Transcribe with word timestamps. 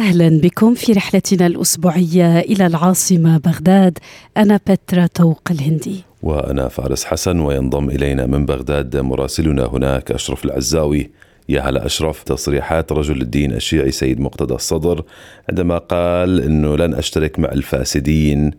أهلا 0.00 0.40
بكم 0.40 0.74
في 0.74 0.92
رحلتنا 0.92 1.46
الأسبوعية 1.46 2.38
إلى 2.38 2.66
العاصمة 2.66 3.38
بغداد. 3.38 3.98
أنا 4.36 4.60
بترا 4.68 5.06
توق 5.06 5.42
الهندي. 5.50 6.04
وأنا 6.22 6.68
فارس 6.68 7.04
حسن 7.04 7.40
وينضم 7.40 7.90
إلينا 7.90 8.26
من 8.26 8.46
بغداد 8.46 8.96
مراسلنا 8.96 9.64
هناك 9.66 10.10
أشرف 10.10 10.44
العزاوي. 10.44 11.10
يا 11.48 11.60
هلا 11.60 11.86
أشرف 11.86 12.22
تصريحات 12.22 12.92
رجل 12.92 13.22
الدين 13.22 13.52
الشيعي 13.52 13.90
سيد 13.90 14.20
مقتدى 14.20 14.54
الصدر 14.54 15.04
عندما 15.50 15.78
قال 15.78 16.40
إنه 16.42 16.76
لن 16.76 16.94
أشترك 16.94 17.38
مع 17.38 17.48
الفاسدين 17.48 18.50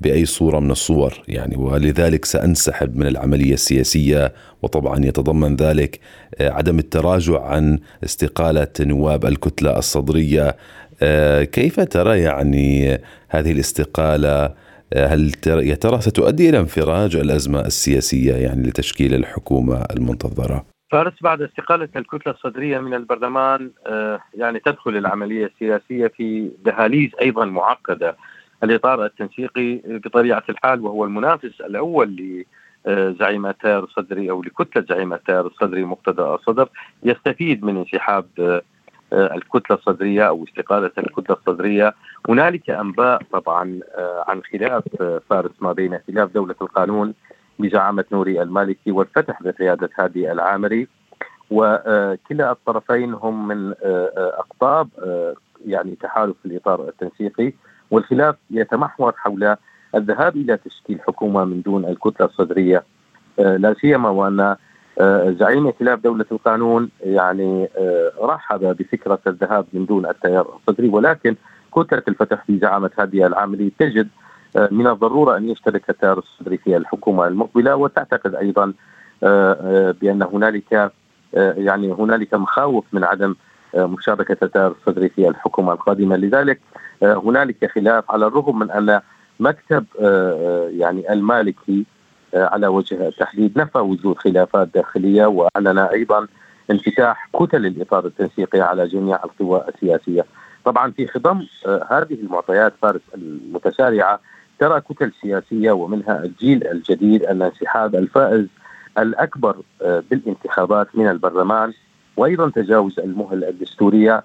بأي 0.00 0.24
صورة 0.24 0.60
من 0.60 0.70
الصور. 0.70 1.22
يعني 1.28 1.56
ولذلك 1.56 2.24
سأنسحب 2.24 2.96
من 2.96 3.06
العملية 3.06 3.54
السياسية 3.54 4.32
وطبعا 4.62 5.04
يتضمن 5.04 5.56
ذلك 5.56 6.00
عدم 6.40 6.78
التراجع 6.78 7.42
عن 7.42 7.78
استقالة 8.04 8.68
نواب 8.80 9.26
الكتلة 9.26 9.78
الصدرية 9.78 10.48
آه، 10.48 10.54
كيف 11.44 11.80
ترى 11.80 12.20
يعني 12.20 12.98
هذه 13.28 13.52
الاستقالة 13.52 14.54
آه، 14.92 15.06
هل 15.06 15.32
يا 15.46 15.74
ترى 15.74 16.00
ستؤدي 16.00 16.48
إلى 16.48 16.58
انفراج 16.58 17.16
الأزمة 17.16 17.60
السياسية 17.60 18.34
يعني 18.34 18.68
لتشكيل 18.68 19.14
الحكومة 19.14 19.84
المنتظرة؟ 19.96 20.66
فارس 20.90 21.12
بعد 21.22 21.42
استقالة 21.42 21.88
الكتلة 21.96 22.32
الصدرية 22.32 22.78
من 22.78 22.94
البرلمان 22.94 23.70
آه، 23.86 24.20
يعني 24.34 24.60
تدخل 24.60 24.96
العملية 24.96 25.46
السياسية 25.46 26.06
في 26.06 26.50
دهاليز 26.64 27.10
أيضا 27.20 27.44
معقدة 27.44 28.16
الإطار 28.64 29.04
التنسيقي 29.04 29.80
بطبيعة 29.86 30.42
الحال 30.48 30.80
وهو 30.80 31.04
المنافس 31.04 31.60
الأول 31.60 32.44
لزعيم 32.86 33.46
التيار 33.46 33.84
الصدري 33.84 34.30
أو 34.30 34.42
لكتلة 34.42 34.84
زعيم 34.90 35.12
التيار 35.12 35.46
الصدري 35.46 35.84
مقتدى 35.84 36.22
الصدر 36.22 36.68
يستفيد 37.02 37.64
من 37.64 37.76
انسحاب 37.76 38.26
آه، 38.38 38.62
الكتلة 39.12 39.76
الصدرية 39.76 40.28
أو 40.28 40.44
استقالة 40.44 40.90
الكتلة 40.98 41.36
الصدرية. 41.36 41.94
هنالك 42.28 42.70
أنباء 42.70 43.22
طبعا 43.32 43.80
آه، 43.94 44.24
عن 44.28 44.42
خلاف 44.52 44.82
آه، 45.00 45.20
فارس 45.30 45.50
ما 45.60 45.72
بين 45.72 45.98
خلاف 46.06 46.34
دولة 46.34 46.54
القانون 46.62 47.14
بزعامه 47.58 48.04
نوري 48.12 48.42
المالكي 48.42 48.90
والفتح 48.92 49.42
بقيادة 49.42 49.90
هادي 49.98 50.32
العامري. 50.32 50.88
وكلا 51.50 52.50
الطرفين 52.50 53.14
هم 53.14 53.48
من 53.48 53.74
أقطاب 54.16 54.88
يعني 55.66 55.96
تحالف 56.02 56.36
الإطار 56.44 56.88
التنسيقي. 56.88 57.52
والخلاف 57.90 58.36
يتمحور 58.50 59.12
حول 59.16 59.56
الذهاب 59.94 60.36
إلى 60.36 60.56
تشكيل 60.56 61.00
حكومة 61.00 61.44
من 61.44 61.62
دون 61.62 61.84
الكتلة 61.84 62.26
الصدرية. 62.26 62.84
لا 63.38 63.74
سيما 63.80 64.08
وأن 64.08 64.40
آه، 64.40 64.56
زعيم 65.40 65.66
ائتلاف 65.66 66.00
دولة 66.00 66.24
القانون 66.32 66.90
يعني 67.00 67.68
آه، 67.78 68.12
رحب 68.20 68.60
بفكرة 68.60 69.18
الذهاب 69.26 69.66
من 69.72 69.86
دون 69.86 70.06
التيار 70.06 70.54
الصدري 70.56 70.88
ولكن 70.88 71.36
كتلة 71.74 72.02
الفتح 72.08 72.44
في 72.44 72.58
زعامة 72.58 72.90
هذه 72.98 73.26
العاملي 73.26 73.72
تجد 73.78 74.08
آه، 74.56 74.68
من 74.72 74.86
الضرورة 74.86 75.36
أن 75.36 75.48
يشترك 75.48 75.90
التيار 75.90 76.18
الصدري 76.18 76.56
في 76.56 76.76
الحكومة 76.76 77.26
المقبلة 77.26 77.76
وتعتقد 77.76 78.34
أيضا 78.34 78.72
بأن 80.00 80.22
هنالك 80.32 80.92
يعني 81.34 81.92
هنالك 81.92 82.34
مخاوف 82.34 82.84
من 82.92 83.04
عدم 83.04 83.34
مشاركة 83.74 84.36
التيار 84.42 84.74
الصدري 84.80 85.08
في 85.08 85.28
الحكومة 85.28 85.72
القادمة. 85.72 86.16
لذلك 86.16 86.60
هنالك 87.02 87.70
خلاف 87.74 88.10
على 88.10 88.26
الرغم 88.26 88.58
من 88.58 88.70
أن 88.70 89.00
مكتب 89.40 89.84
يعني 90.78 91.12
المالكي 91.12 91.80
آه، 91.80 91.97
على 92.34 92.66
وجه 92.66 93.08
التحديد 93.08 93.58
نفى 93.58 93.78
وجود 93.78 94.18
خلافات 94.18 94.68
داخليه 94.74 95.26
وأعلن 95.26 95.78
أيضا 95.78 96.26
انفتاح 96.70 97.28
كتل 97.32 97.66
الاطار 97.66 98.06
التنسيقي 98.06 98.60
على 98.60 98.86
جميع 98.86 99.24
القوى 99.24 99.64
السياسية. 99.68 100.24
طبعا 100.64 100.90
في 100.90 101.06
خضم 101.06 101.46
آه، 101.66 101.86
هذه 101.90 102.14
المعطيات 102.14 102.72
فارس 102.82 103.00
المتسارعه 103.14 104.20
ترى 104.58 104.80
كتل 104.80 105.12
سياسية 105.22 105.72
ومنها 105.72 106.24
الجيل 106.24 106.66
الجديد 106.66 107.22
ان 107.22 107.42
انسحاب 107.42 107.94
الفائز 107.94 108.46
الأكبر 108.98 109.56
آه، 109.82 110.02
بالانتخابات 110.10 110.88
من 110.94 111.08
البرلمان 111.08 111.72
وأيضا 112.16 112.50
تجاوز 112.50 113.00
المهل 113.00 113.44
الدستورية 113.44 114.22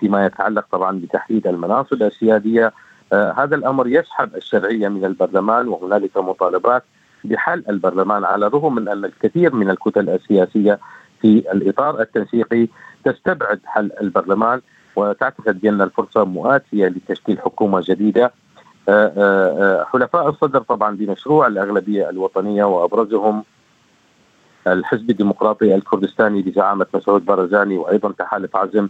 فيما 0.00 0.26
يتعلق 0.26 0.66
طبعا 0.72 1.00
بتحديد 1.00 1.46
المناصب 1.46 2.02
السيادية 2.02 2.72
هذا 3.12 3.56
الأمر 3.56 3.88
يسحب 3.88 4.36
الشرعية 4.36 4.88
من 4.88 5.04
البرلمان 5.04 5.68
وهنالك 5.68 6.16
مطالبات 6.16 6.84
بحل 7.24 7.64
البرلمان 7.68 8.24
على 8.24 8.46
الرغم 8.46 8.74
من 8.74 8.88
أن 8.88 9.04
الكثير 9.04 9.54
من 9.54 9.70
الكتل 9.70 10.08
السياسية 10.08 10.78
في 11.20 11.52
الإطار 11.52 12.00
التنسيقي 12.00 12.68
تستبعد 13.04 13.60
حل 13.64 13.90
البرلمان 14.00 14.60
وتعتقد 14.96 15.60
بأن 15.60 15.82
الفرصة 15.82 16.24
مؤاتية 16.24 16.86
لتشكيل 16.86 17.40
حكومة 17.40 17.82
جديدة. 17.84 18.32
آه، 18.88 19.12
آه، 19.16 19.80
آه، 19.80 19.84
حلفاء 19.84 20.28
الصدر 20.28 20.60
طبعا 20.60 20.96
بمشروع 20.96 21.46
الأغلبية 21.46 22.10
الوطنية 22.10 22.64
وأبرزهم 22.64 23.44
الحزب 24.66 25.10
الديمقراطي 25.10 25.74
الكردستاني 25.74 26.42
بزعامة 26.42 26.86
مسعود 26.94 27.24
برزاني 27.24 27.78
وأيضا 27.78 28.12
تحالف 28.12 28.56
عزم 28.56 28.88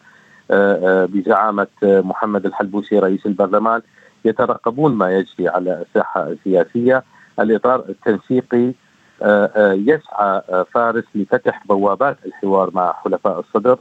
بزعامة 1.06 1.66
محمد 1.83 2.47
الحلبوسي 2.47 2.99
رئيس 2.99 3.27
البرلمان. 3.27 3.83
يترقبون 4.25 4.95
ما 4.95 5.12
يجري 5.12 5.49
على 5.49 5.83
الساحة 5.89 6.28
السياسية. 6.28 7.05
الإطار 7.41 7.84
التنسيقي 7.88 8.72
آه، 9.22 9.50
آه، 9.56 9.72
يسعى 9.72 10.43
آه، 10.50 10.66
فارس 10.75 11.04
لفتح 11.15 11.66
بوابات 11.66 12.16
الحوار 12.26 12.71
مع 12.75 12.93
حلفاء 12.93 13.41
الصدر 13.41 13.78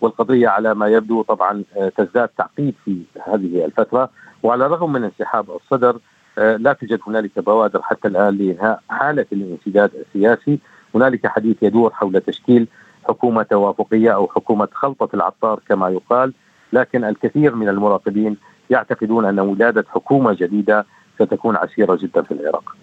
والقضية 0.00 0.48
على 0.48 0.74
ما 0.74 0.88
يبدو 0.88 1.22
طبعا 1.22 1.64
تزداد 1.96 2.28
تعقيد 2.28 2.74
في 2.84 3.02
هذه 3.26 3.64
الفترة 3.64 4.10
وعلى 4.42 4.66
الرغم 4.66 4.92
من 4.92 5.04
انسحاب 5.04 5.50
الصدر 5.50 5.98
لا 6.36 6.72
توجد 6.72 7.00
هنالك 7.06 7.38
بوادر 7.38 7.82
حتى 7.82 8.08
الآن 8.08 8.38
لإنهاء 8.38 8.82
حالة 8.90 9.26
الانسداد 9.32 9.90
السياسي 9.94 10.58
هنالك 10.94 11.26
حديث 11.26 11.56
يدور 11.62 11.90
حول 11.90 12.20
تشكيل 12.20 12.68
حكومة 13.08 13.42
توافقية 13.42 14.14
أو 14.14 14.28
حكومة 14.28 14.68
خلطة 14.72 15.08
العطار 15.14 15.60
كما 15.68 15.88
يقال 15.88 16.32
لكن 16.72 17.04
الكثير 17.04 17.54
من 17.54 17.68
المراقبين 17.68 18.36
يعتقدون 18.70 19.24
أن 19.24 19.40
ولادة 19.40 19.84
حكومة 19.88 20.36
جديدة 20.40 20.86
ستكون 21.18 21.56
عسيرة 21.56 21.98
جدا 22.02 22.22
في 22.22 22.30
العراق. 22.30 22.76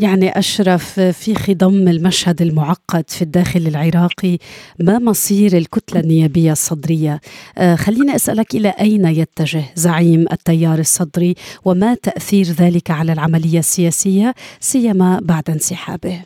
يعني 0.00 0.38
أشرف 0.38 1.00
في 1.00 1.34
خضم 1.34 1.88
المشهد 1.88 2.42
المعقد 2.42 3.04
في 3.10 3.22
الداخل 3.22 3.60
العراقي 3.60 4.38
ما 4.80 4.98
مصير 4.98 5.52
الكتلة 5.52 6.00
النيابية 6.00 6.52
الصدرية؟ 6.52 7.20
آه 7.58 7.74
خليني 7.74 8.14
أسألك 8.14 8.54
إلى 8.54 8.68
أين 8.68 9.04
يتجه 9.04 9.62
زعيم 9.74 10.26
التيار 10.32 10.78
الصدري 10.78 11.34
وما 11.64 11.94
تأثير 11.94 12.44
ذلك 12.44 12.90
على 12.90 13.12
العملية 13.12 13.58
السياسية 13.58 14.34
سيما 14.60 15.20
بعد 15.22 15.50
انسحابه؟ 15.50 16.22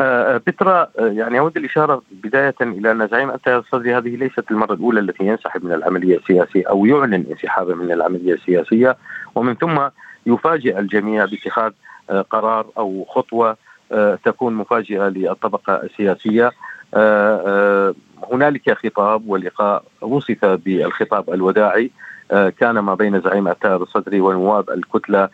آه 0.00 0.36
بترا 0.36 0.88
آه، 0.98 1.06
يعني 1.06 1.38
أود 1.38 1.56
الإشارة 1.56 2.02
بداية 2.10 2.54
إلى 2.60 2.90
أن 2.90 3.08
زعيم 3.08 3.30
التيار 3.30 3.58
الصدري 3.58 3.96
هذه 3.96 4.16
ليست 4.16 4.44
المرة 4.50 4.74
الأولى 4.74 5.00
التي 5.00 5.24
ينسحب 5.24 5.64
من 5.64 5.72
العملية 5.72 6.16
السياسية 6.16 6.68
أو 6.68 6.86
يعلن 6.86 7.24
انسحابه 7.30 7.74
من 7.74 7.92
العملية 7.92 8.34
السياسية 8.34 8.96
ومن 9.34 9.54
ثم 9.54 9.78
يفاجئ 10.26 10.78
الجميع 10.78 11.24
باتخاذ 11.24 11.72
آه، 12.10 12.20
قرار 12.20 12.66
أو 12.78 13.06
خطوة 13.08 13.56
آه، 13.92 14.18
تكون 14.24 14.54
مفاجئة 14.54 15.08
للطبقة 15.08 15.82
السياسية. 15.82 16.50
آه، 16.94 17.94
هنالك 18.32 18.78
خطاب 18.86 19.28
ولقاء 19.28 19.84
وصف 20.00 20.44
بالخطاب 20.44 21.30
الوداعي. 21.30 21.90
كان 22.30 22.78
ما 22.78 22.94
بين 22.94 23.20
زعيم 23.20 23.48
التيار 23.48 23.82
الصدري 23.82 24.20
ونواب 24.20 24.70
الكتلة 24.70 25.28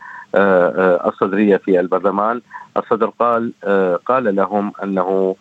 الصدرية 1.07 1.57
في 1.57 1.81
البرلمان. 1.81 2.41
الصدر 2.77 3.07
قال 3.07 3.53
قال 4.07 4.37
لهم 4.37 4.73
أنه 4.83 5.37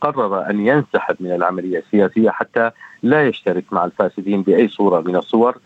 قرر 0.00 0.50
أن 0.50 0.66
ينسحب 0.66 1.16
من 1.20 1.32
العملية 1.32 1.78
السياسية 1.78 2.30
حتى 2.30 2.70
لا 3.02 3.26
يشترك 3.28 3.64
مع 3.72 3.84
الفاسدين 3.84 4.42
بأي 4.42 4.68
صورة 4.68 5.00
من 5.00 5.16
الصور. 5.16 5.58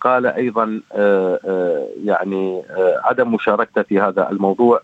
قال 0.00 0.26
أيضا 0.26 0.80
آه، 0.92 1.88
يعني 2.04 2.62
عدم 3.04 3.34
مشاركته 3.34 3.82
في 3.82 4.00
هذا 4.00 4.30
الموضوع 4.30 4.80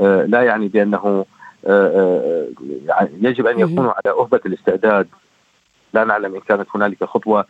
لا 0.00 0.42
يعني 0.42 0.68
بأنه 0.68 1.24
يعني 2.86 3.10
يجب 3.20 3.46
أن 3.46 3.58
يكونوا 3.58 3.92
على 3.92 4.14
أهبة 4.18 4.40
الاستعداد. 4.46 5.08
لا 5.94 6.04
نعلم 6.04 6.34
إن 6.34 6.40
كانت 6.40 6.68
هنالك 6.74 7.04
خطوة 7.04 7.44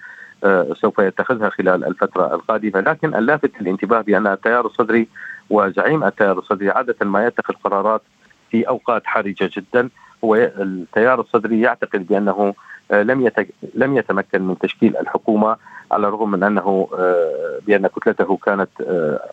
سوف 0.72 0.98
يتخذها 0.98 1.48
خلال 1.48 1.84
الفترة 1.84 2.34
القادمة 2.34 2.80
لكن 2.80 3.14
اللافت 3.14 3.50
للانتباه 3.60 4.00
بأن 4.00 4.26
التيار 4.26 4.66
الصدري 4.66 5.08
وزعيم 5.50 6.04
التيار 6.04 6.38
الصدري 6.38 6.70
عادة 6.70 6.96
ما 7.02 7.26
يتخذ 7.26 7.54
قرارات 7.64 8.02
في 8.50 8.68
أوقات 8.68 9.06
حرجة 9.06 9.50
جدا. 9.56 9.88
هو 10.24 10.34
التيار 10.36 11.20
الصدري 11.20 11.60
يعتقد 11.60 12.06
بأنه 12.06 12.54
لم 12.90 13.30
لم 13.74 13.96
يتمكن 13.96 14.42
من 14.42 14.58
تشكيل 14.58 14.96
الحكومة 14.96 15.56
على 15.92 16.08
الرغم 16.08 16.30
من 16.30 16.42
أنه 16.42 16.88
بأن 17.66 17.86
كتلته 17.86 18.36
كانت 18.36 18.68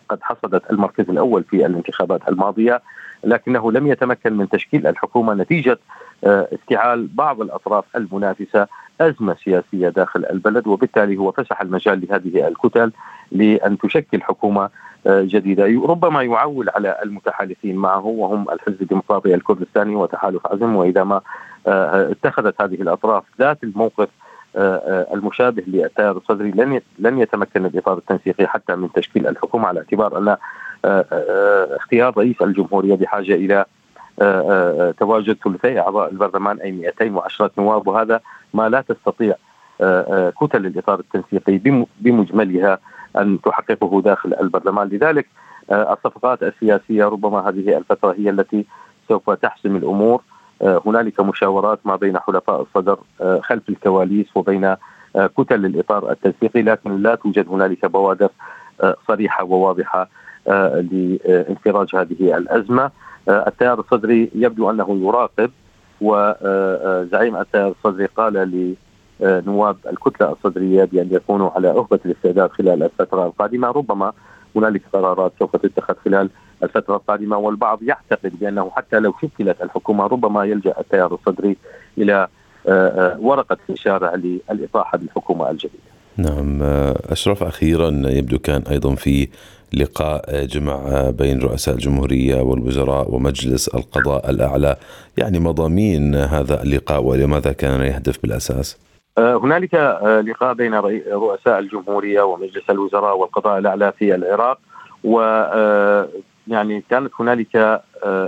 قد 0.08 0.18
حصدت 0.22 0.70
المركز 0.70 1.10
الأول 1.10 1.44
في 1.44 1.66
الانتخابات 1.66 2.28
الماضية 2.28 2.82
لكنه 3.24 3.72
لم 3.72 3.86
يتمكن 3.86 4.32
من 4.36 4.48
تشكيل 4.48 4.86
الحكومة 4.86 5.34
نتيجة 5.34 5.78
افتعال 6.24 7.06
بعض 7.06 7.40
الأطراف 7.40 7.84
المنافسة 7.96 8.66
أزمة 9.00 9.36
سياسية 9.44 9.88
داخل 9.88 10.24
البلد 10.30 10.66
وبالتالي 10.66 11.16
هو 11.16 11.32
فسح 11.32 11.60
المجال 11.60 12.06
لهذه 12.08 12.48
الكتل. 12.48 12.92
لأن 13.32 13.78
تشكل 13.78 14.22
حكومة 14.22 14.70
آه، 15.06 15.22
جديدة. 15.22 15.64
ربما 15.64 16.22
يعول 16.22 16.68
على 16.68 16.96
المتحالفين 17.02 17.76
معه 17.76 18.06
وهم 18.06 18.50
الحزب 18.50 18.82
الديمقراطي 18.82 19.34
الكردستاني 19.34 19.96
وتحالف 19.96 20.46
عزم 20.46 20.76
وإذا 20.76 21.04
ما 21.04 21.20
آه، 21.66 22.10
اتخذت 22.10 22.62
هذه 22.62 22.74
الأطراف 22.74 23.24
ذات 23.38 23.64
الموقف 23.64 24.08
آه، 24.56 25.06
المشابه 25.14 25.62
للتيار 25.66 26.16
الصدري 26.16 26.50
لن 26.50 26.80
لن 26.98 27.18
يتمكن 27.18 27.66
الإطار 27.66 27.98
التنسيقي 27.98 28.46
حتى 28.46 28.74
من 28.74 28.92
تشكيل 28.92 29.26
الحكومة 29.26 29.68
على 29.68 29.80
اعتبار 29.80 30.18
أن 30.18 30.36
اختيار 31.76 32.18
رئيس 32.18 32.42
الجمهورية 32.42 32.94
بحاجة 32.94 33.34
إلى 33.34 33.64
تواجد 34.98 35.36
ثلثي 35.44 35.80
أعضاء 35.80 36.10
البرلمان 36.10 36.60
أي 36.60 36.72
210 36.72 37.50
نواب 37.58 37.88
وهذا 37.88 38.20
ما 38.54 38.68
لا 38.68 38.80
تستطيع 38.80 39.34
كتل 40.40 40.66
الاطار 40.66 41.00
التنسيقي 41.00 41.82
بمجملها 42.00 42.78
أن 43.18 43.38
تحققه 43.40 44.02
داخل 44.02 44.34
البرلمان. 44.40 44.88
لذلك 44.88 45.26
الصفقات 45.72 46.42
السياسية 46.42 47.04
ربما 47.04 47.48
هذه 47.48 47.76
الفترة 47.78 48.14
هي 48.18 48.30
التي 48.30 48.64
سوف 49.08 49.30
تحسم 49.30 49.76
الأمور. 49.76 50.22
هنالك 50.62 51.20
مشاورات 51.20 51.78
ما 51.84 51.96
بين 51.96 52.18
حلفاء 52.18 52.62
الصدر 52.62 52.98
خلف 53.40 53.68
الكواليس 53.68 54.26
وبين 54.34 54.76
كتل 55.16 55.64
الاطار 55.66 56.10
التنسيقي 56.10 56.62
لكن 56.62 57.02
لا 57.02 57.14
توجد 57.14 57.48
هنالك 57.48 57.86
بوادر 57.86 58.28
صريحة 59.08 59.44
وواضحة 59.44 60.08
لانفراج 60.46 61.96
هذه 61.96 62.36
الأزمة. 62.36 62.90
التيار 63.28 63.80
الصدري 63.80 64.30
يبدو 64.34 64.70
أنه 64.70 65.00
يراقب 65.02 65.50
وزعيم 66.00 67.36
التيار 67.36 67.68
الصدري 67.68 68.06
قال 68.06 68.74
لنواب 69.20 69.76
الكتلة 69.86 70.32
الصدرية 70.32 70.84
بأن 70.84 71.08
يكونوا 71.10 71.50
على 71.50 71.68
اهبه 71.68 71.98
الاستعداد 72.04 72.50
خلال 72.50 72.82
الفترة 72.82 73.26
القادمة 73.26 73.68
ربما 73.68 74.12
هنالك 74.56 74.82
قرارات 74.92 75.32
سوف 75.38 75.56
تتخذ 75.56 75.94
خلال 76.04 76.30
الفترة 76.62 76.96
القادمة 76.96 77.38
والبعض 77.38 77.82
يعتقد 77.82 78.32
بأنه 78.40 78.70
حتى 78.70 78.98
لو 78.98 79.14
شكلت 79.22 79.62
الحكومة 79.62 80.06
ربما 80.06 80.44
يلجأ 80.44 80.74
التيار 80.80 81.14
الصدري 81.14 81.56
إلى 81.98 82.28
ورقة 83.20 83.56
إشارة 83.70 84.16
للإطاحة 84.16 84.98
بالحكومة 84.98 85.50
الجديدة. 85.50 85.90
نعم 86.16 86.62
أشرف 87.10 87.42
أخيرا 87.42 87.88
يبدو 87.88 88.38
كان 88.38 88.62
أيضا 88.70 88.94
في 88.94 89.28
لقاء 89.74 90.44
جمع 90.44 91.10
بين 91.10 91.40
رؤساء 91.40 91.74
الجمهورية 91.74 92.40
والوزراء 92.40 93.14
ومجلس 93.14 93.68
القضاء 93.68 94.30
الأعلى 94.30 94.76
يعني 95.16 95.38
مضامين 95.38 96.14
هذا 96.14 96.62
اللقاء 96.62 97.02
ولماذا 97.02 97.52
كان 97.52 97.80
يهدف 97.80 98.22
بالأساس؟ 98.22 98.76
هنالك 99.18 99.74
لقاء 100.26 100.54
بين 100.54 100.74
رؤساء 101.12 101.58
الجمهورية 101.58 102.22
ومجلس 102.22 102.70
الوزراء 102.70 103.16
والقضاء 103.16 103.58
الأعلى 103.58 103.92
في 103.98 104.14
العراق 104.14 104.58
و 105.04 105.20
يعني 106.48 106.84
كانت 106.90 107.12
هنالك 107.20 107.82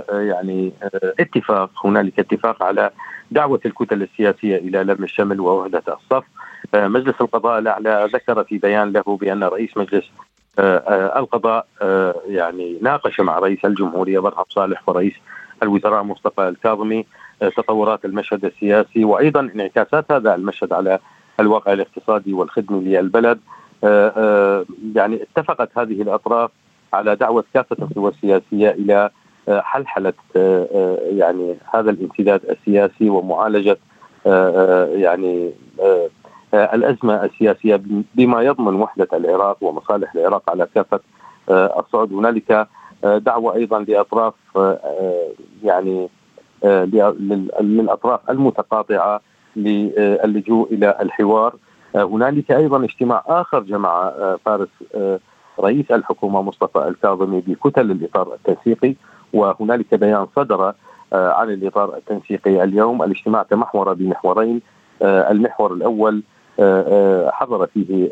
يعني 0.09 0.73
اتفاق 1.19 1.69
هنالك 1.85 2.19
اتفاق 2.19 2.63
على 2.63 2.89
دعوة 3.31 3.59
الكتل 3.65 4.01
السياسية 4.01 4.57
إلى 4.57 4.83
لم 4.83 5.03
الشمل 5.03 5.39
ووحده 5.39 5.83
الصف. 5.87 6.23
مجلس 6.73 7.21
القضاء 7.21 7.59
الأعلى 7.59 8.09
ذكر 8.13 8.43
في 8.43 8.57
بيان 8.57 8.91
له 8.91 9.17
بأن 9.21 9.43
رئيس 9.43 9.77
مجلس 9.77 10.05
القضاء 11.17 11.67
يعني 12.27 12.77
ناقش 12.81 13.19
مع 13.19 13.39
رئيس 13.39 13.65
الجمهورية 13.65 14.19
برهم 14.19 14.45
صالح 14.49 14.89
ورئيس 14.89 15.13
الوزراء 15.63 16.03
مصطفى 16.03 16.47
الكاظمي. 16.47 17.05
تطورات 17.49 18.05
المشهد 18.05 18.45
السياسي 18.45 19.05
وأيضا 19.05 19.39
انعكاسات 19.39 20.11
هذا 20.11 20.35
المشهد 20.35 20.73
على 20.73 20.99
الواقع 21.39 21.73
الاقتصادي 21.73 22.33
والخدمي 22.33 22.79
للبلد. 22.79 23.39
يعني 24.95 25.19
اتفقت 25.23 25.77
هذه 25.77 26.01
الأطراف 26.01 26.51
على 26.93 27.15
دعوة 27.15 27.43
كافة 27.53 27.77
القوى 27.81 28.11
السياسية 28.11 28.69
إلى 28.69 29.09
حلحلة 29.49 30.13
يعني 31.17 31.55
هذا 31.73 31.89
الامتداد 31.91 32.41
السياسي 32.49 33.09
ومعالجة 33.09 33.77
يعني 34.95 35.51
الأزمة 36.53 37.25
السياسية 37.25 37.81
بما 38.15 38.41
يضمن 38.41 38.75
وحدة 38.81 39.07
العراق 39.13 39.57
ومصالح 39.61 40.15
العراق 40.15 40.49
على 40.49 40.67
كافة 40.75 40.99
الصعود. 41.49 42.13
هنالك 42.13 42.67
دعوة 43.03 43.55
أيضا 43.55 43.79
لأطراف 43.79 44.33
يعني 45.63 46.09
للأطراف 46.63 48.19
المتقاطعة 48.29 49.21
للجوء 49.55 50.73
إلى 50.73 50.97
الحوار. 51.01 51.55
هنالك 51.95 52.51
أيضا 52.51 52.83
اجتماع 52.83 53.23
آخر 53.27 53.59
جمع 53.59 54.11
فارس 54.45 54.69
رئيس 55.59 55.91
الحكومة 55.91 56.41
مصطفى 56.41 56.87
الكاظمي 56.87 57.41
بكتل 57.47 57.91
الإطار 57.91 58.33
التنسيقي 58.33 58.95
وهنالك 59.33 59.95
بيان 59.95 60.27
صدر 60.35 60.73
عن 61.13 61.49
الإطار 61.49 61.95
التنسيقي 61.97 62.63
اليوم. 62.63 63.03
الاجتماع 63.03 63.43
تمحور 63.43 63.93
بمحورين 63.93 64.61
المحور 65.01 65.73
الأول 65.73 66.23
حضر 67.31 67.67
فيه 67.67 68.09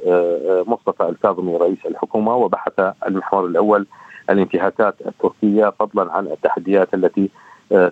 مصطفى 0.67 1.09
الكاظمي 1.09 1.57
رئيس 1.57 1.85
الحكومة 1.85 2.35
وبحث 2.35 2.79
المحور 3.07 3.45
الأول 3.45 3.85
الانتهاكات 4.29 4.95
التركية 5.05 5.73
فضلا 5.79 6.11
عن 6.11 6.27
التحديات 6.27 6.93
التي 6.93 7.29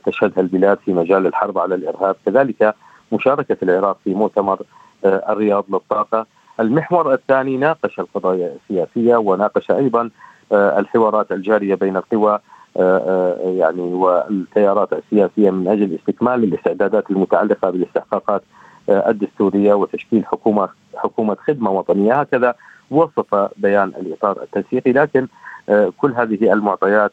تشهدها 0.05 0.39
البلاد 0.41 0.77
في 0.85 0.93
مجال 0.93 1.27
الحرب 1.27 1.57
على 1.57 1.75
الإرهاب. 1.75 2.15
كذلك 2.25 2.75
مشاركة 3.11 3.57
العراق 3.63 3.97
في 4.03 4.13
مؤتمر 4.13 4.59
الرياض 5.05 5.65
للطاقة. 5.69 6.25
المحور 6.59 7.13
الثاني 7.13 7.57
ناقش 7.57 7.99
القضايا 7.99 8.55
السياسية 8.55 9.15
وناقش 9.15 9.71
أيضا 9.71 10.09
الحوارات 10.53 11.31
الجارية 11.31 11.75
بين 11.75 11.97
القوى 11.97 12.39
يعني 13.59 13.81
والتيارات 13.81 14.93
السياسية 14.93 15.49
من 15.49 15.67
أجل 15.67 15.95
استكمال 15.95 16.43
الاستعدادات 16.43 17.11
المتعلقة 17.11 17.69
بالاستحقاقات 17.69 18.41
الدستورية 18.89 19.73
وتشكيل 19.73 20.25
حكومة 20.25 20.69
حكومة 20.95 21.37
خدمة 21.47 21.71
وطنية. 21.71 22.13
هكذا 22.13 22.55
وصف 22.91 23.49
بيان 23.57 23.87
الإطار 23.87 24.41
التنسيقي. 24.41 24.91
لكن 24.91 25.27
كل 25.97 26.13
هذه 26.13 26.53
المعطيات 26.53 27.11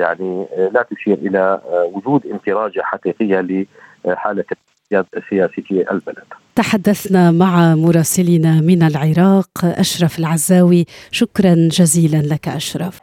يعني 0.00 0.46
لا 0.72 0.86
تشير 0.90 1.14
إلى 1.14 1.60
وجود 1.94 2.26
انفراجة 2.26 2.80
حقيقية 2.82 3.66
لحالة 4.04 4.44
السياسي 4.92 5.62
في 5.62 5.84
البلد. 5.90 6.24
تحدثنا 6.54 7.30
مع 7.30 7.74
مراسلنا 7.74 8.60
من 8.60 8.82
العراق 8.82 9.48
أشرف 9.64 10.18
العزاوي 10.18 10.84
شكرا 11.10 11.54
جزيلا 11.54 12.34
لك 12.34 12.48
أشرف. 12.48 12.98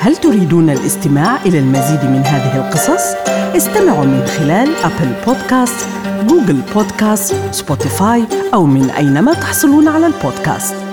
هل 0.00 0.16
تريدون 0.16 0.70
الاستماع 0.70 1.42
إلى 1.46 1.58
المزيد 1.58 2.10
من 2.10 2.18
هذه 2.18 2.66
القصص؟ 2.66 3.14
استمعوا 3.56 4.04
من 4.04 4.24
خلال 4.24 4.68
Apple 4.84 5.12
Podcast، 5.26 5.88
Google 6.26 6.60
Podcast، 6.74 7.54
Spotify 7.54 8.24
أو 8.54 8.66
من 8.66 8.90
أينما 8.90 9.32
تحصلون 9.32 9.88
على 9.88 10.06
البودكاست. 10.06 10.87